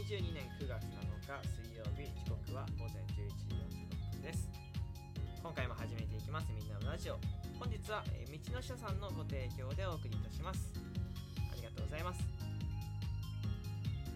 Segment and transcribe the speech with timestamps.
[0.00, 0.88] 2022年9月7
[1.28, 4.48] 日水曜日時刻は午前11時46分です。
[5.42, 7.18] 今回も始めていきますみんなのラジオ。
[7.58, 10.72] 本日は、えー道の書さんのご提供でお送りいたします。
[11.52, 12.20] ありがとうございます。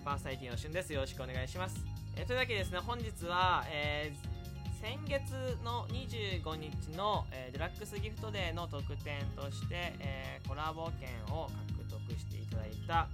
[0.02, 0.91] パーサイティのしゅんです。
[0.95, 1.77] よろしくお願いします、
[2.16, 4.35] えーというわけでですね本日は、えー
[4.80, 5.32] 先月
[5.64, 13.09] の25日の、えーデラックスギフトデーの特典として、えーコラボ券を獲得していただいた、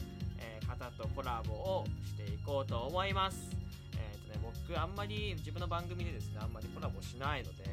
[0.80, 3.50] 方とコラボをしていこうと思います。
[3.92, 7.64] えーとね、僕あんまり自分の番組でですねあんまりコラボしないので、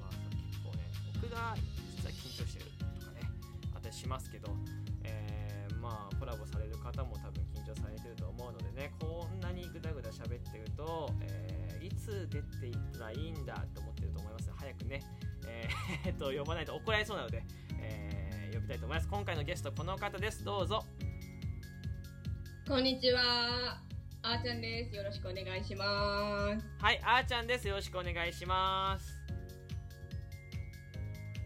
[0.00, 0.10] まあ、
[0.48, 0.88] 結構ね
[1.20, 1.54] 僕が
[1.96, 3.20] 実は緊張してるとかね
[3.74, 4.48] あったりしますけど、
[5.04, 14.50] えーまあコラボされる方も多分緊張されてると思うのでねこんなにグダグダ喋ってると、えーいつ出ていったらいいんだと思ってると思います。
[14.56, 15.02] 早くね、
[15.46, 17.44] えーっ と呼ばないと怒られそうなので、
[17.78, 19.08] えー呼びたいと思います。
[19.08, 20.42] 今回のゲストこの方です。
[20.44, 20.82] どうぞ。
[22.66, 23.78] こんにちは。
[24.22, 24.96] あーちゃんです。
[24.96, 25.84] よろしくお願いしま
[26.58, 26.66] す。
[26.82, 29.18] はいあーちゃんですよろしくお願いします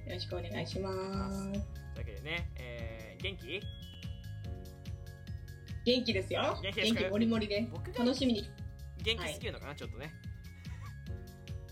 [0.07, 1.43] よろしくお願いします。
[1.51, 1.59] という
[1.99, 3.61] わけでね、えー元気？
[5.85, 6.57] 元気ですよ。
[6.63, 7.01] 元気ですか？
[7.01, 8.49] 元気もりもりで僕が楽しみに。
[9.03, 10.13] 元気すぎるのかな、ちょっとね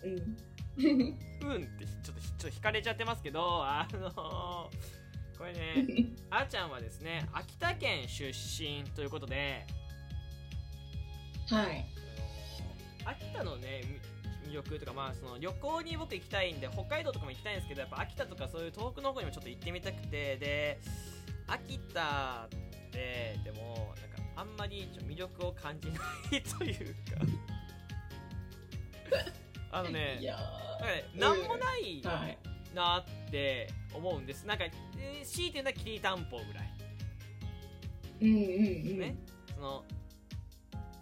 [0.05, 0.37] うん。
[0.79, 5.06] うんってちょっとちょっと惹かれちゃってますけどあのー
[5.39, 9.67] これね あーちゃんはですね秋田県出身ということで
[11.49, 11.87] はい。
[13.05, 13.83] 秋田のね
[14.45, 20.79] み魅力とかまあその旅行に僕行きたいんで北海道とかも行きたいんですけどやっぱ秋田とかそういう遠くの方にもちょっと行ってみたくてで
[21.47, 26.01] 秋田ってでもなんかあんまり魅力を感じな
[26.39, 27.01] いというか
[29.73, 30.19] あのね
[31.15, 32.01] なんもない。
[32.75, 34.47] なって思うんです。
[34.47, 36.73] なんか、えー強いて言うのはきりたんぽぐらい。
[38.21, 38.99] うんうんうん。
[38.99, 39.17] ね、
[39.55, 39.85] その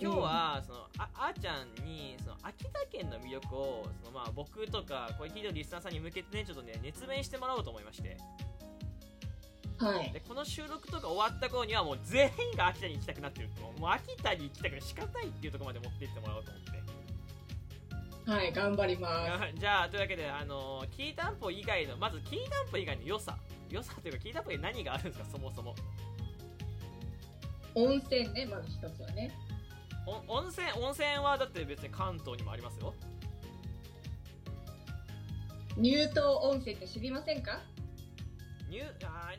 [0.01, 8.17] 今日はそのああーちゃんにその秋田県の魅力をそのまあ僕とかこれ聞いてるリスナーさんに向けてねちょっとね熱弁してもらおうと思いまして。
[9.79, 10.13] はい。
[10.13, 16.84] でこの収録とか終わった頃にはもう全員が秋田に行きたくなってるともう秋田に行きたくて仕方ないっていうところまで持って行ってもらおうと思って
[18.27, 23.37] はい、頑張りまあじゃあというわけであのきりたんぽ以外のまずきりたんぽ以外の良さ。
[23.71, 25.25] 良さというかきりたんぽに何があるんですか？
[25.33, 25.75] そもそも。
[25.77, 25.83] す。
[27.75, 29.31] 温泉ね、まず一つはね。
[30.07, 32.95] お温泉温泉はだって別に関東にもありますよ。
[35.77, 37.61] 乳頭温泉って知りませんか？
[38.69, 39.33] ニュあ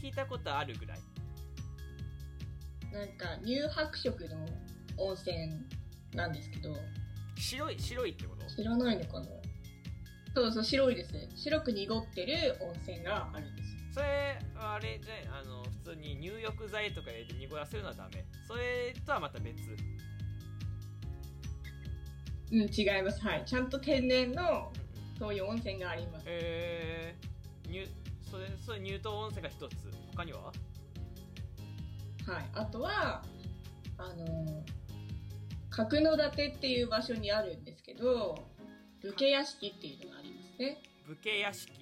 [0.00, 0.98] 聞いたことあるぐらい。
[2.92, 4.46] なんか乳白色の
[4.96, 5.66] 温泉
[6.14, 6.74] なんですけど、
[7.42, 8.46] 白い白いってこと？
[8.46, 9.26] 知らないのかな？
[10.34, 11.12] そうそう、白いです。
[11.36, 13.78] 白く濁ってる温泉があるんですよ。
[13.94, 19.54] それあれじゃあの普通に入浴剤とか入れて濁らせるのはダメそれとはまた別
[22.52, 23.20] うん、違います。
[23.26, 23.42] はい。
[23.46, 24.70] ちゃんと天然の、
[25.18, 26.24] そういう温泉があります。
[26.26, 27.86] えー、入
[28.30, 29.74] それそれ乳頭温泉が一つ
[30.14, 30.40] 他には？
[30.40, 30.54] はい。
[32.54, 33.22] あとは、
[33.96, 34.62] あの、
[35.74, 38.44] 角館っていう場所にあるんですけど、
[39.00, 40.82] 武家屋敷っていうのがありますね。
[41.06, 41.74] 武家屋敷う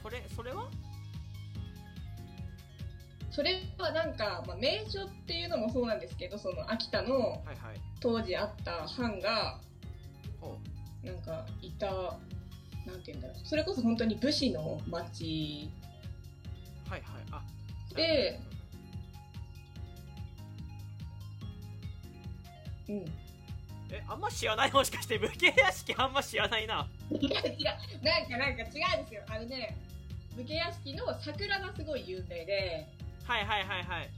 [0.00, 0.02] ん。
[0.02, 0.70] これそれは？
[3.30, 7.42] それはなんか、まあ、名所っていうのもそうなんですけど、その秋田の
[8.00, 9.60] 当時あった藩が、
[10.40, 10.56] ほ
[11.02, 12.16] なんかいた、
[12.86, 13.36] なんて言うんだろう。
[13.44, 15.68] それこそ本当に武士の町
[16.86, 17.42] うはいはいあ
[17.96, 18.38] で
[22.88, 23.04] うん。
[23.90, 24.72] えあんま知らない？
[24.72, 27.30] もしかして武家屋敷あんま知らないな違う違う。
[28.02, 29.22] なんかなんか違うんですよ。
[29.28, 29.76] あのね、
[30.36, 32.86] 武家屋敷の桜がすごい有名で、
[33.24, 34.10] はいはいはいはい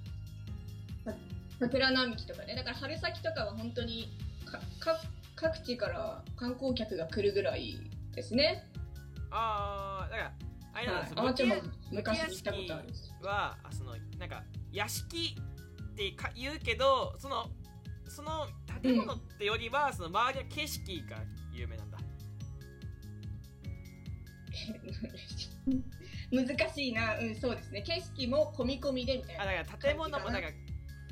[1.58, 2.54] 桜並木とかね。
[2.54, 4.12] だから春先とかは本当に
[4.44, 5.00] かか
[5.34, 7.78] 各地から観光客が来るぐらい
[8.14, 8.66] ですね。
[9.30, 10.32] ああだから
[10.74, 11.62] あれなんですよ、はい。
[11.92, 12.88] 武家昔行ったことある。
[13.22, 14.42] はあそのなんか
[14.72, 15.36] 屋敷
[15.92, 17.48] ってか言うけどその
[18.16, 18.46] その
[18.82, 21.18] 建物ってよりは、その周りの景色が
[21.52, 21.98] 有名なんだ
[26.32, 27.18] 難しいな。
[27.18, 27.82] うん、そうですね。
[27.82, 29.42] 景色も込み込みでみたいな。
[29.42, 30.50] あだから建物もなん感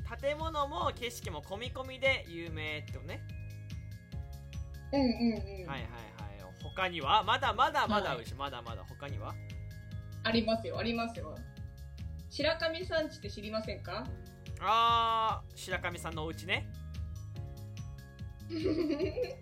[0.09, 3.21] か建物も景色も込み込みで有名ってね、
[4.91, 5.13] うんうんうん。
[5.13, 5.85] はいはいはい
[6.75, 7.23] 他には？
[7.23, 9.33] まだまだまだあるし、まだまだ他には？
[10.23, 11.37] ありますよ、ありますよ。
[12.29, 14.05] 白神山地って知りませんか？
[14.59, 16.67] あー白神さんのお家ね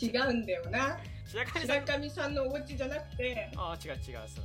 [0.00, 0.98] 違うんだよな。
[1.26, 1.76] 白神さん。
[1.80, 4.44] 白神さんのお家じゃなくて、ああ違う違うそう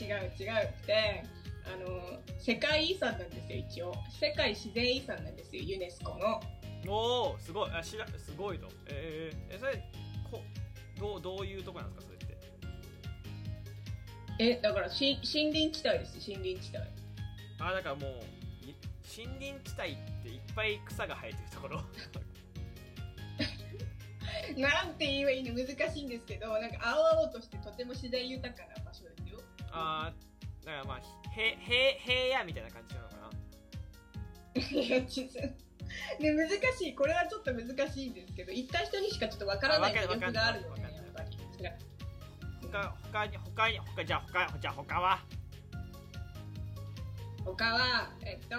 [0.00, 0.14] 違う。
[0.22, 1.24] 違う違うって、
[1.66, 3.94] あの世界遺産なんですよ一応。
[4.20, 6.40] 世界自然遺産なんですよユネスコの。
[6.86, 7.70] おおすごい。
[7.72, 9.82] あしらすごいとえー、えそれ
[10.30, 10.42] こ
[10.98, 12.18] どうどういうとこなんですかそれっ
[14.38, 14.54] て？
[14.56, 16.86] えだからし森林地帯です森林地帯。
[17.60, 18.10] あだからもう
[18.68, 18.74] い
[19.16, 21.82] 森林地帯っていっぱい草が生えてるところ。
[24.56, 29.40] なんて言えばいいの難しいんですけどなんか青々としてとても自然豊かな場所ですよ。
[29.70, 31.00] あーだからまあ
[31.36, 33.30] へへ平野みたいな感じなのかな。
[36.20, 36.48] ね難
[36.78, 36.94] しい。
[36.94, 41.38] これはちょっと難しいんですけど行った人にしかちょっとわからない魅力があるのわかるねやっぱり。
[42.70, 45.18] 他他に他に他じゃあ他じゃあ他は？
[47.44, 48.56] 他はえっと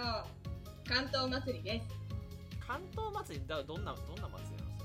[0.87, 1.85] 関東祭りです。
[2.65, 4.75] 関東祭りだどんなどんな祭りなの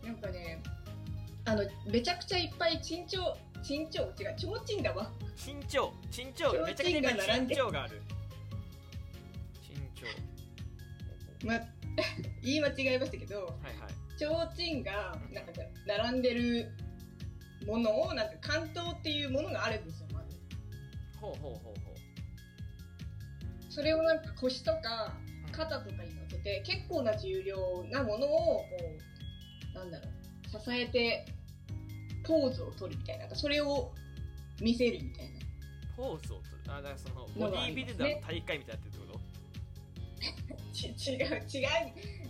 [0.00, 0.62] それはなんかね
[1.44, 3.22] あのめちゃくちゃいっぱい珍鳥
[3.62, 4.04] 珍鳥？
[4.04, 5.10] 違う提灯だわ。
[5.36, 5.92] 珍鳥？
[6.10, 8.02] 珍鳥めちゃくちゃいっぱい珍鳥がある。
[9.62, 9.76] 珍
[11.40, 11.46] 鳥。
[11.46, 11.60] ま
[12.42, 13.92] 言い間違えましたけどはいはい。
[14.18, 15.52] 提灯がなんか
[15.86, 16.70] 並んでる
[17.66, 20.38] ものをなんか関東っていうものがあるんですよまず。
[21.20, 21.92] ほうほうほうほう
[23.72, 25.14] それをなんか腰とか
[25.50, 27.56] 肩とかに乗せて結構な重量
[27.90, 28.66] なものをこ
[29.74, 31.24] うなんだろう支えて
[32.22, 33.92] ポーズを取るみたいななんかそれを
[34.60, 35.40] 見せるみたいな。
[35.96, 36.58] ポーズを取る。
[36.68, 40.62] あだからそののボディービルダーの大会みたいになってるってこと？
[40.72, 41.64] ち違う違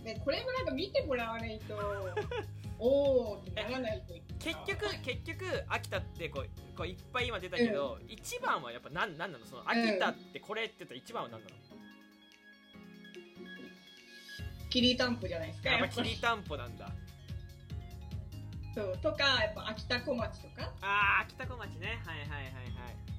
[0.01, 1.75] う、ね、これもなんか見てもらわないと
[2.85, 4.13] おーってならないと
[4.43, 9.45] 結局結局秋田ってこうこういっぱい今出たけど、一番はやっぱ何なんなの？
[9.45, 11.53] その秋田ってこれって言ったら一番は何なの、
[14.69, 16.17] きりたんぽじゃないですかやっぱきり。
[16.17, 16.89] たんぽなんだ。
[18.75, 20.73] そうとかやっぱ秋田小町とか。
[20.81, 22.01] あー秋田小町ね。
[22.05, 22.53] はいはいはいはい。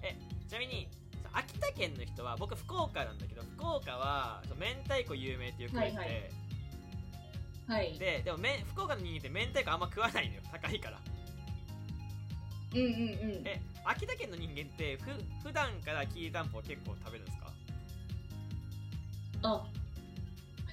[0.03, 0.17] え
[0.47, 0.89] ちなみに
[1.23, 6.31] さ秋田県の人は僕福岡なんだけど福岡はそう明太子有名ってよく言って、はいはい
[7.67, 7.99] はい。
[7.99, 10.43] ででもめ福岡の人間って明太子あんま食わないのよ。
[10.53, 11.01] 高いから。
[12.75, 12.91] うんうんう
[13.43, 13.47] ん。
[13.47, 15.11] え秋田県の人間ってふ
[15.47, 17.53] 普段からきりたんぽ結構食べるんですか？
[19.43, 19.67] あ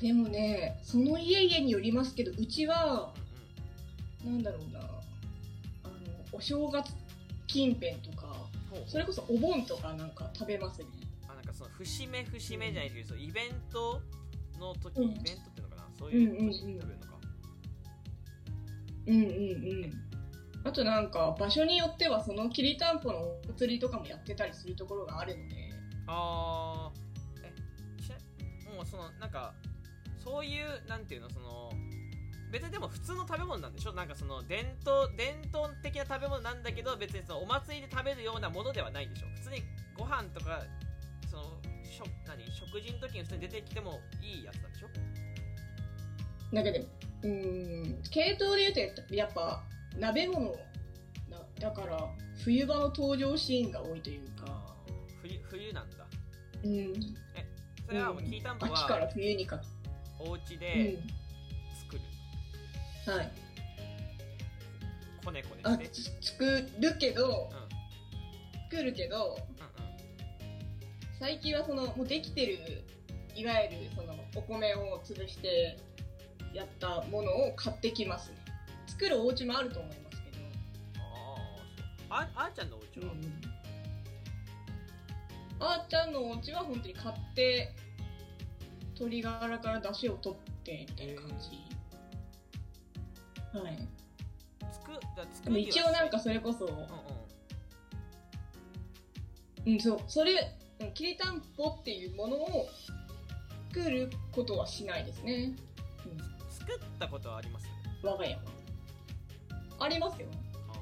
[0.01, 3.13] でもねその家々によりますけどうちは
[4.25, 4.37] うんうん。
[4.37, 4.83] なんだろうなあ
[5.87, 5.93] の
[6.31, 6.91] お正月
[7.47, 8.49] 近辺とか
[8.87, 10.85] それこそお盆とかなんか食べますね。
[11.27, 14.01] あなんかその節目節目じゃないけど、そうイベント
[14.57, 15.11] の時、うん。
[15.11, 15.50] イベント
[16.01, 16.51] そういううんうんうん。
[16.51, 17.19] 時に食べるのか、
[19.07, 19.25] うんうんう
[19.87, 19.91] ん。
[20.63, 25.55] あとなんか場所によってはそのきりたんぽのお祭りとかもやってたりするところがあるので。
[26.07, 27.01] あー。
[27.45, 29.53] えもうそのなんか
[30.23, 31.71] そういうなんていうのその
[32.51, 33.93] 別にでも普通の食べ物なんでしょ？
[33.93, 39.27] なんかその伝統伝統的な食べ物なんだけど別にそのお祭りで食べるようなものではないでしょ？
[39.35, 39.63] 普通に
[39.97, 40.61] ご飯とか
[41.29, 41.43] その
[41.83, 42.43] 食何？
[42.51, 44.87] 食事の時に普通に出てきてもいいやつなんでしょ？
[46.53, 46.79] だけど
[47.23, 48.03] うーん。
[48.09, 49.63] 系統で言うとやっぱ
[49.97, 50.57] 鍋物だ
[51.59, 52.09] だから
[52.43, 54.75] 冬場の登場シーンが多いというか。
[55.21, 55.97] 冬冬なんだ。
[56.63, 56.93] うん。
[57.85, 59.65] それはもうきりたんぽ秋からは冬にかけ
[60.19, 60.97] お家て、で
[61.73, 62.01] 作る、
[63.07, 63.31] うん、はい。
[65.25, 65.89] こねこねあして。
[65.89, 68.71] つ作るけどうん。
[68.71, 69.41] 作るけどうんうん。
[71.19, 72.57] 最近はそのもうできてる
[73.35, 75.77] いわゆるそのお米を潰して
[76.53, 78.37] やったものを買ってきますね。
[78.87, 80.37] 作るお家もあると思いますけど、
[82.09, 83.13] あああーちゃんのお家は、
[85.59, 87.73] あーちゃんのお家は本当に買って
[88.95, 91.49] 鶏ガラから出汁を取ってみたいな感じ、
[93.57, 93.87] はい。
[94.71, 94.99] 作だ
[95.31, 96.77] 作でも一応なんかそれこそ、うんう
[99.71, 99.73] ん。
[99.73, 99.99] うん、そう。
[100.07, 102.67] それうんきりたんぽっていうものを
[103.73, 105.55] 作ることはしないですね、
[106.73, 107.67] 作ったことはあります？
[108.03, 108.41] うん、我が家は
[109.79, 110.27] ありますよ、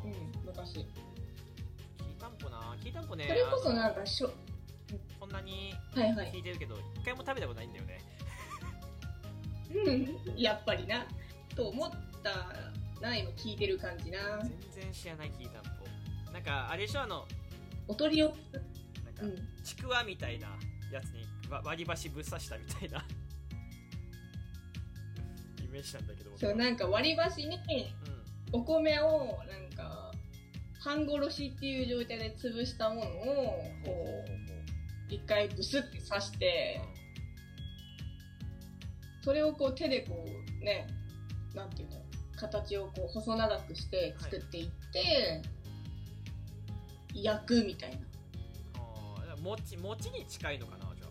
[0.04, 0.74] うん、昔。
[0.74, 0.86] きり
[2.20, 3.26] たんぽなきりたんぽね。
[3.28, 4.32] それこそなんかしょ
[5.20, 6.32] こんなにはいはい。
[6.32, 8.00] 聞いてるけど一回も食べたことないんだよね。
[9.86, 11.06] うんやっぱりな。
[11.56, 11.92] と思っ
[12.24, 12.30] た
[13.02, 14.40] な今聞いてる感じな。
[14.42, 17.02] 全然知らないきりたんぽなんかあれでしょ？
[17.02, 17.26] あの
[17.88, 19.36] お取り寄なんかうん。
[19.64, 20.48] ちくわみたいな
[20.92, 23.00] やつにわ割り箸ぶっ刺したみたいな。
[23.00, 23.04] イ
[25.80, 28.60] メージなんだけどそうなんか割り箸にうん。
[28.60, 30.12] お米をなんか
[30.80, 33.06] 半殺しっていう状態で潰したものを
[33.86, 34.26] こ
[35.10, 36.82] う一回ブスって刺して
[39.22, 40.88] それをこう手でこうね
[41.54, 45.42] なんていうんだろう形をこう細長くして作っていって、
[47.14, 47.98] 焼くみたいな。
[50.12, 51.09] に近いのかなじゃ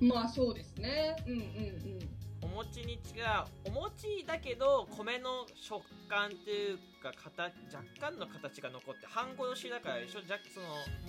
[0.00, 1.16] まあそうですね。
[1.26, 2.00] うんうんうん。
[2.42, 3.00] あお餅に違う
[3.66, 10.66] お餅だけど米の食感っていうか形若干の形が残って半殺しだからでしょ若その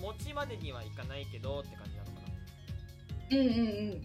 [0.08, 3.50] 餅までにはいかないけどって感じなのかなうんうんう
[3.96, 4.02] ん。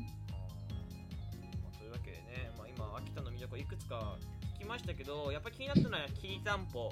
[1.63, 4.17] まあというわけでね、まあ、今秋田の魅力いくつか
[4.55, 6.91] 聞きましたけどやっぱり気になったのはきりたんぽ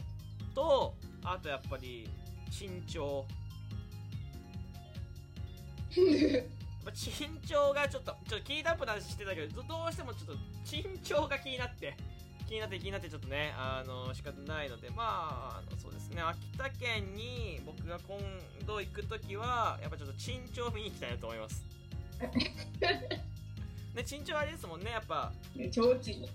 [0.54, 2.10] とあとやっぱり
[2.50, 3.26] 身長
[6.86, 11.98] まあ身長がちょっとちょっときりたんぽの話してたけどどどうしてもちょっと身長が気になって
[12.48, 16.22] 気になって気になってちょっとねあの仕方ないのでまああのそうですね。
[16.22, 18.20] 秋田県に僕が今
[18.68, 21.66] 度行く時はやっぱちょっと身長を見に行きたいなと思います。
[23.96, 25.34] ね身長あれですもんねやっぱ。
[25.56, 26.26] ね、ちょうちん。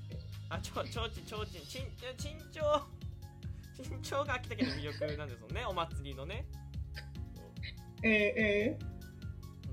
[0.49, 6.45] あ、ちょ、ちょうちん、ちょうちん、ちん、ちんんちょうが秋田県の魅力なんですもんね、お祭りのね。
[8.03, 8.79] えー、え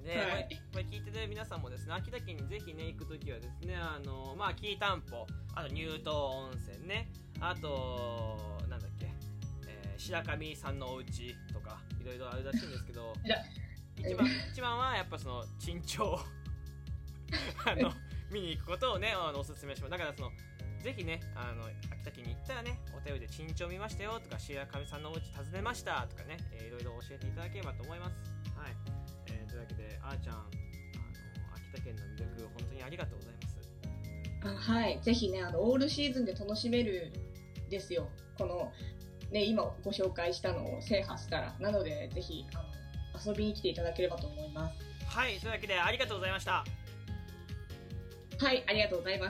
[0.07, 7.11] で、はいこれ聞いてる皆さんもですね、秋田県にぜひね、行くときはですね、あの、まあ、紀伊丹歩、あと乳頭温泉ね、
[7.41, 8.37] あと、
[8.69, 9.11] なんだっけ、
[9.67, 13.13] えー白神さんのお家とか、いろいろあるらしいんですけど
[13.99, 16.03] 一番、一番はやっぱその、珍重
[17.65, 17.91] あの、
[18.31, 19.91] 見に行くことをね、あの、おすすめします。
[19.91, 20.31] だからその、
[20.79, 28.15] ぜひね、あの、秋田県に行ったらね、お便りで珍重見ましたよとか、白神さんのお家訪ねましたとかね、えーいろいろ教えていただければと思います。
[28.55, 28.96] はい。
[29.57, 30.45] えーというわけで、あーちゃん、あの、
[31.55, 33.57] 秋田県の魅力、本当にありがとうございます。
[34.43, 34.99] ー、あはい。
[35.01, 37.11] ぜひね、あの、オールシーズンで楽しめる
[37.69, 38.09] ですよ。
[38.37, 38.71] この、
[39.31, 41.55] ね、今ご紹介したのを制覇したら。
[41.59, 42.57] なので、ぜひ、あ
[43.17, 44.75] の、遊びに来ていただければと思います。
[45.07, 46.63] はい、というわけで、ありがとうございました。
[48.39, 49.25] はい、ありがとうございました。